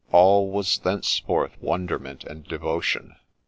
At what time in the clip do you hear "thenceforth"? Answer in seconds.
0.79-1.51